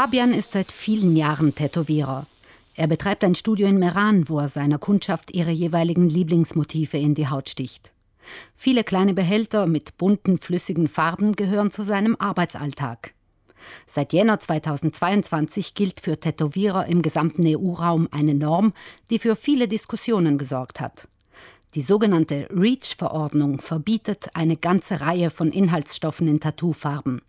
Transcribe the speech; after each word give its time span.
Fabian 0.00 0.32
ist 0.32 0.52
seit 0.52 0.70
vielen 0.70 1.16
Jahren 1.16 1.56
Tätowierer. 1.56 2.24
Er 2.76 2.86
betreibt 2.86 3.24
ein 3.24 3.34
Studio 3.34 3.66
in 3.66 3.80
Meran, 3.80 4.28
wo 4.28 4.38
er 4.38 4.48
seiner 4.48 4.78
Kundschaft 4.78 5.34
ihre 5.34 5.50
jeweiligen 5.50 6.08
Lieblingsmotive 6.08 6.96
in 6.96 7.16
die 7.16 7.26
Haut 7.26 7.48
sticht. 7.48 7.90
Viele 8.54 8.84
kleine 8.84 9.12
Behälter 9.12 9.66
mit 9.66 9.98
bunten, 9.98 10.38
flüssigen 10.38 10.86
Farben 10.86 11.34
gehören 11.34 11.72
zu 11.72 11.82
seinem 11.82 12.14
Arbeitsalltag. 12.16 13.12
Seit 13.88 14.12
Jänner 14.12 14.38
2022 14.38 15.74
gilt 15.74 16.00
für 16.00 16.20
Tätowierer 16.20 16.86
im 16.86 17.02
gesamten 17.02 17.44
EU-Raum 17.44 18.06
eine 18.12 18.34
Norm, 18.34 18.74
die 19.10 19.18
für 19.18 19.34
viele 19.34 19.66
Diskussionen 19.66 20.38
gesorgt 20.38 20.78
hat. 20.78 21.08
Die 21.74 21.82
sogenannte 21.82 22.46
REACH-Verordnung 22.52 23.60
verbietet 23.60 24.28
eine 24.34 24.56
ganze 24.56 25.00
Reihe 25.00 25.30
von 25.30 25.50
Inhaltsstoffen 25.50 26.28
in 26.28 26.38
Tattoofarben. 26.38 27.20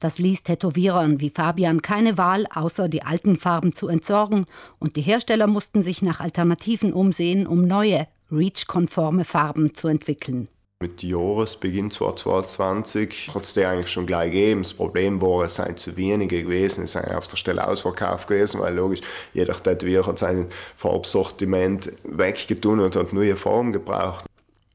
Das 0.00 0.18
ließ 0.18 0.42
Tätowierern 0.42 1.20
wie 1.20 1.30
Fabian 1.30 1.82
keine 1.82 2.18
Wahl, 2.18 2.46
außer 2.52 2.88
die 2.88 3.02
alten 3.02 3.36
Farben 3.36 3.72
zu 3.72 3.88
entsorgen, 3.88 4.46
und 4.78 4.96
die 4.96 5.02
Hersteller 5.02 5.46
mussten 5.46 5.82
sich 5.82 6.02
nach 6.02 6.20
Alternativen 6.20 6.92
umsehen, 6.92 7.46
um 7.46 7.66
neue, 7.66 8.06
REACH-konforme 8.30 9.24
Farben 9.24 9.74
zu 9.74 9.88
entwickeln. 9.88 10.48
Mit 10.80 11.02
Jahresbeginn 11.02 11.90
2022 11.90 13.34
hat 13.34 13.42
es 13.42 13.54
die 13.54 13.64
eigentlich 13.64 13.90
schon 13.90 14.06
gleich 14.06 14.30
gegeben. 14.30 14.62
Das 14.62 14.74
Problem 14.74 15.20
war, 15.20 15.44
es 15.44 15.56
seien 15.56 15.76
zu 15.76 15.96
wenige 15.96 16.44
gewesen, 16.44 16.84
es 16.84 16.92
seien 16.92 17.16
auf 17.16 17.26
der 17.26 17.36
Stelle 17.36 17.66
ausverkauft 17.66 18.28
gewesen, 18.28 18.60
weil 18.60 18.76
logisch, 18.76 19.00
jeder 19.32 19.60
Tätowierer 19.60 20.06
hat 20.06 20.20
sein 20.20 20.46
Farbsortiment 20.76 21.90
weggetun 22.04 22.78
und 22.78 22.94
hat 22.94 23.12
neue 23.12 23.34
Farben 23.34 23.72
gebraucht. 23.72 24.24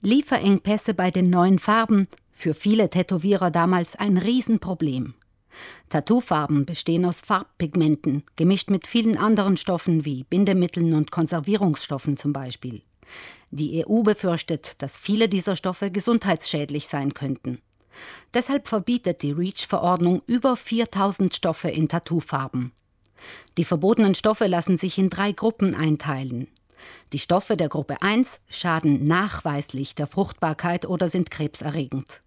Lieferengpässe 0.02 0.94
bei 0.94 1.10
den 1.10 1.30
neuen 1.30 1.58
Farben 1.58 2.10
für 2.34 2.54
viele 2.54 2.90
Tätowierer 2.90 3.52
damals 3.52 3.96
ein 3.96 4.18
Riesenproblem. 4.18 5.14
Tattoofarben 5.90 6.66
bestehen 6.66 7.06
aus 7.06 7.22
Farbpigmenten, 7.22 8.24
gemischt 8.36 8.70
mit 8.70 8.88
vielen 8.88 9.18
anderen 9.18 9.58
Stoffen 9.58 10.04
wie 10.06 10.24
Bindemitteln 10.24 10.94
und 10.94 11.12
Konservierungsstoffen 11.12 12.18
zum 12.18 12.34
Beispiel. 12.34 12.82
Die 13.52 13.86
EU 13.86 14.02
befürchtet, 14.02 14.82
dass 14.82 14.98
viele 14.98 15.30
dieser 15.30 15.56
Stoffe 15.56 15.92
gesundheitsschädlich 15.92 16.88
sein 16.88 17.14
könnten. 17.14 17.60
Deshalb 18.34 18.68
verbietet 18.68 19.22
die 19.22 19.32
REACH-Verordnung 19.32 20.24
über 20.26 20.56
4000 20.56 21.36
Stoffe 21.36 21.70
in 21.70 21.88
Tattoofarben. 21.88 22.72
Die 23.58 23.66
verbotenen 23.66 24.16
Stoffe 24.16 24.48
lassen 24.48 24.78
sich 24.78 24.98
in 24.98 25.10
drei 25.10 25.32
Gruppen 25.32 25.76
einteilen. 25.76 26.48
Die 27.12 27.20
Stoffe 27.20 27.58
der 27.58 27.70
Gruppe 27.70 28.02
1 28.02 28.40
schaden 28.50 29.04
nachweislich 29.04 29.96
der 29.96 30.08
Fruchtbarkeit 30.08 30.86
oder 30.86 31.10
sind 31.10 31.32
krebserregend. 31.32 32.22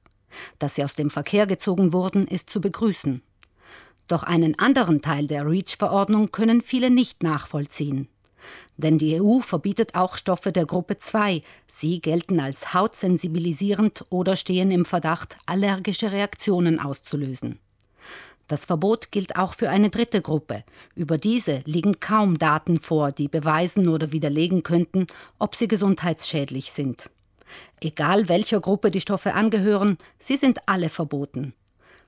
Dass 0.59 0.75
sie 0.75 0.85
aus 0.85 0.95
dem 0.95 1.11
Verkehr 1.11 1.47
gezogen 1.47 1.93
wurden, 1.93 2.27
ist 2.27 2.51
zu 2.51 2.61
begrüßen. 2.61 3.23
Doch 4.09 4.23
einen 4.23 4.59
anderen 4.59 5.03
Teil 5.03 5.27
der 5.27 5.47
REACH-Verordnung 5.47 6.31
können 6.31 6.63
viele 6.63 6.91
nicht 6.91 7.23
nachvollziehen. 7.23 8.09
Denn 8.77 8.99
die 8.99 9.21
EU 9.21 9.41
verbietet 9.41 9.95
auch 9.95 10.17
Stoffe 10.17 10.53
der 10.53 10.67
Gruppe 10.67 10.99
2. 10.99 11.43
Sie 11.73 12.01
gelten 12.01 12.39
als 12.39 12.75
hautsensibilisierend 12.75 14.05
oder 14.11 14.37
stehen 14.37 14.71
im 14.71 14.85
Verdacht, 14.85 15.37
allergische 15.47 16.13
Reaktionen 16.13 16.79
auszulösen. 16.79 17.59
Das 18.49 18.65
Verbot 18.65 19.11
gilt 19.11 19.37
auch 19.37 19.55
für 19.55 19.71
eine 19.71 19.91
dritte 19.91 20.23
Gruppe. 20.23 20.63
Über 20.95 21.19
diese 21.19 21.63
liegen 21.65 21.99
kaum 21.99 22.39
Daten 22.39 22.79
vor, 22.79 23.11
die 23.11 23.29
beweisen 23.29 23.89
oder 23.89 24.13
widerlegen 24.13 24.63
könnten, 24.63 25.07
ob 25.39 25.57
sie 25.57 25.67
gesundheitsschädlich 25.67 26.71
sind. 26.71 27.11
Egal 27.81 28.29
welcher 28.29 28.61
Gruppe 28.61 28.91
die 28.91 29.01
Stoffe 29.01 29.35
angehören, 29.35 29.99
sie 30.19 30.37
sind 30.37 30.61
alle 30.67 30.89
verboten. 30.89 31.55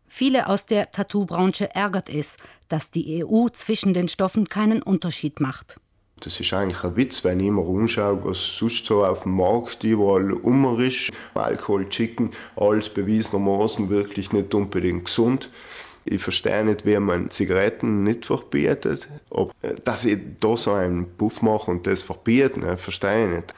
Viele 0.06 0.48
aus 0.48 0.64
der 0.64 0.90
Tattoo-Branche 0.90 1.74
ärgert 1.74 2.08
es, 2.08 2.36
dass 2.68 2.90
die 2.90 3.24
EU 3.24 3.48
zwischen 3.50 3.92
den 3.92 4.08
Stoffen 4.08 4.48
keinen 4.48 4.82
Unterschied 4.82 5.40
macht. 5.40 5.80
Das 6.20 6.40
ist 6.40 6.52
eigentlich 6.52 6.82
ein 6.82 6.96
Witz, 6.96 7.22
wenn 7.22 7.38
ich 7.38 7.46
immer 7.46 7.64
umschaue, 7.64 8.24
was 8.24 8.56
sonst 8.56 8.86
so 8.86 9.04
auf 9.04 9.22
dem 9.22 9.32
Markt 9.32 9.84
überall 9.84 10.32
immer 10.42 10.78
ist. 10.80 11.10
Alkohol, 11.34 11.88
Chicken, 11.88 12.30
alles 12.56 12.88
bewiesenermaßen 12.88 13.88
wirklich 13.88 14.32
nicht 14.32 14.52
unbedingt 14.52 15.04
gesund. 15.04 15.50
Ich 16.04 16.22
verstehe 16.22 16.64
nicht, 16.64 16.86
wie 16.86 16.98
man 16.98 17.30
Zigaretten 17.30 18.02
nicht 18.02 18.26
verbietet. 18.26 19.08
Ob, 19.30 19.52
dass 19.84 20.04
ich 20.04 20.18
da 20.40 20.56
so 20.56 20.72
einen 20.72 21.16
Puff 21.16 21.42
mache 21.42 21.70
und 21.70 21.86
das 21.86 22.02
verbieten, 22.02 22.60
ne, 22.60 22.76
verstehe 22.76 23.26
ich 23.26 23.36
nicht. 23.36 23.54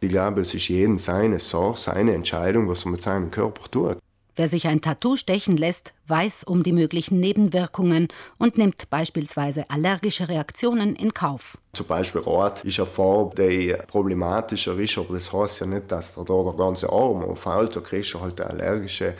Ich 0.00 0.08
glaube, 0.08 0.40
es 0.40 0.54
ist 0.54 0.68
jedem 0.68 0.98
seine 0.98 1.38
Sache, 1.38 1.76
seine 1.76 2.14
Entscheidung, 2.14 2.68
was 2.68 2.84
er 2.84 2.90
mit 2.90 3.02
seinem 3.02 3.30
Körper 3.30 3.70
tut. 3.70 3.98
Wer 4.40 4.48
sich 4.48 4.68
ein 4.68 4.80
Tattoo 4.80 5.16
stechen 5.16 5.58
lässt, 5.58 5.92
weiß 6.06 6.44
um 6.44 6.62
die 6.62 6.72
möglichen 6.72 7.20
Nebenwirkungen 7.20 8.08
und 8.38 8.56
nimmt 8.56 8.88
beispielsweise 8.88 9.68
allergische 9.68 10.30
Reaktionen 10.30 10.96
in 10.96 11.12
Kauf. 11.12 11.58
Zum 11.74 11.84
Beispiel 11.84 12.22
Rot 12.22 12.64
ist 12.64 12.80
eine 12.80 12.88
Farbe, 12.88 13.46
die 13.46 13.76
problematischer 13.86 14.78
ist, 14.78 14.96
aber 14.96 15.12
das 15.12 15.30
heißt 15.30 15.60
ja 15.60 15.66
nicht, 15.66 15.92
dass 15.92 16.14
da 16.14 16.24
der 16.24 16.54
ganze 16.54 16.88
Arm 16.88 17.22
auffällt. 17.22 17.76
Da 17.76 17.80
kriegst 17.80 18.14
du 18.14 18.20
halt 18.22 18.40
eine 18.40 18.48
allergische 18.48 19.14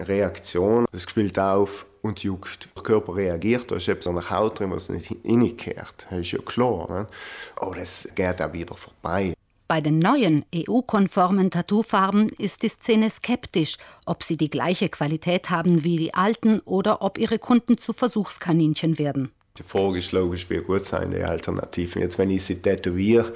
Reaktion. 0.00 0.86
Es 0.90 1.06
quillt 1.06 1.38
auf 1.38 1.86
und 2.02 2.24
juckt. 2.24 2.68
Der 2.74 2.82
Körper 2.82 3.14
reagiert, 3.14 3.70
da 3.70 3.76
ist 3.76 3.86
etwas 3.86 4.08
an 4.08 4.16
der 4.16 4.28
Haut 4.30 4.58
drin, 4.58 4.72
was 4.72 4.88
nicht 4.88 5.14
reingekehrt. 5.24 6.08
Das 6.10 6.18
ist 6.18 6.32
ja 6.32 6.40
klar. 6.40 6.90
Ne? 6.90 7.06
Aber 7.54 7.76
das 7.76 8.08
geht 8.16 8.42
auch 8.42 8.52
wieder 8.52 8.74
vorbei. 8.74 9.35
Bei 9.68 9.80
den 9.80 9.98
neuen 9.98 10.44
EU-konformen 10.54 11.50
Tattoofarben 11.50 12.28
ist 12.38 12.62
die 12.62 12.68
Szene 12.68 13.10
skeptisch, 13.10 13.78
ob 14.04 14.22
sie 14.22 14.36
die 14.36 14.48
gleiche 14.48 14.88
Qualität 14.88 15.50
haben 15.50 15.82
wie 15.82 15.96
die 15.96 16.14
alten 16.14 16.60
oder 16.60 17.02
ob 17.02 17.18
ihre 17.18 17.40
Kunden 17.40 17.76
zu 17.76 17.92
Versuchskaninchen 17.92 19.00
werden. 19.00 19.32
Die 19.58 19.64
Frage 19.64 19.98
ist 19.98 20.12
logisch, 20.12 20.48
wie 20.50 20.58
gut 20.58 20.84
sind 20.84 21.12
die 21.12 21.22
Alternativen. 21.22 22.00
Jetzt, 22.00 22.16
wenn 22.16 22.30
ich 22.30 22.44
sie 22.44 22.62
tätowiere, 22.62 23.32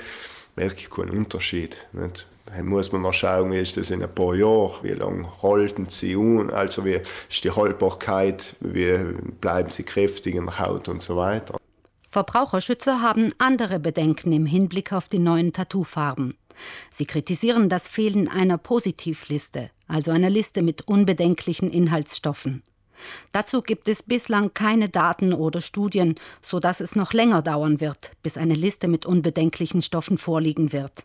merke 0.55 0.77
ich 0.77 0.91
keinen 0.91 1.11
Unterschied. 1.11 1.77
Nicht? 1.93 2.29
Dann 2.47 2.67
muss 2.67 2.93
man 2.93 3.03
noch 3.03 3.13
schauen, 3.13 3.51
wie 3.51 3.59
ist 3.59 3.77
das 3.77 3.91
in 3.91 4.03
ein 4.03 4.15
paar 4.15 4.35
Jahren, 4.35 4.83
wie 4.83 4.91
lange 4.91 5.29
halten 5.43 5.87
sie 5.89 6.15
an, 6.15 6.51
also 6.51 6.85
wie 6.85 7.01
ist 7.29 7.45
die 7.45 7.51
Haltbarkeit, 7.51 8.55
wie 8.61 8.99
bleiben 9.41 9.71
sie 9.71 9.83
kräftig 9.83 10.37
in 10.37 10.47
der 10.47 10.61
Haut 10.61 10.89
und 10.89 11.03
so 11.03 11.17
weiter. 11.17 11.60
Verbraucherschützer 12.11 13.01
haben 13.01 13.33
andere 13.39 13.79
Bedenken 13.79 14.33
im 14.33 14.45
Hinblick 14.45 14.93
auf 14.93 15.07
die 15.07 15.21
neuen 15.21 15.53
Tattoofarben. 15.53 16.37
Sie 16.91 17.07
kritisieren 17.07 17.69
das 17.69 17.89
Fehlen 17.89 18.29
einer 18.29 18.59
Positivliste, 18.59 19.71
also 19.87 20.11
einer 20.11 20.29
Liste 20.29 20.63
mit 20.63 20.83
unbedenklichen 20.89 21.71
Inhaltsstoffen. 21.71 22.65
Dazu 23.31 23.63
gibt 23.63 23.89
es 23.89 24.03
bislang 24.03 24.53
keine 24.53 24.89
Daten 24.89 25.33
oder 25.33 25.61
Studien, 25.61 26.17
so 26.43 26.59
dass 26.59 26.81
es 26.81 26.97
noch 26.97 27.13
länger 27.13 27.43
dauern 27.43 27.81
wird, 27.81 28.13
bis 28.25 28.37
eine 28.37 28.55
Liste 28.55 28.89
mit 28.89 29.07
unbedenklichen 29.07 29.81
Stoffen 29.81 30.19
vorliegen 30.19 30.73
wird. 30.73 31.05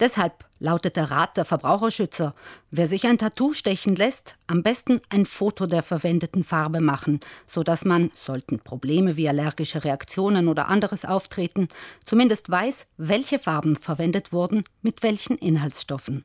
Deshalb 0.00 0.46
lautet 0.60 0.96
der 0.96 1.10
Rat 1.10 1.36
der 1.36 1.44
Verbraucherschützer, 1.44 2.34
wer 2.70 2.88
sich 2.88 3.06
ein 3.06 3.18
Tattoo 3.18 3.52
stechen 3.52 3.96
lässt, 3.96 4.36
am 4.46 4.62
besten 4.62 5.02
ein 5.10 5.26
Foto 5.26 5.66
der 5.66 5.82
verwendeten 5.82 6.42
Farbe 6.42 6.80
machen, 6.80 7.20
sodass 7.46 7.84
man, 7.84 8.10
sollten 8.16 8.60
Probleme 8.60 9.16
wie 9.16 9.28
allergische 9.28 9.84
Reaktionen 9.84 10.48
oder 10.48 10.68
anderes 10.68 11.04
auftreten, 11.04 11.68
zumindest 12.06 12.50
weiß, 12.50 12.86
welche 12.96 13.38
Farben 13.38 13.76
verwendet 13.76 14.32
wurden, 14.32 14.64
mit 14.80 15.02
welchen 15.02 15.36
Inhaltsstoffen. 15.36 16.24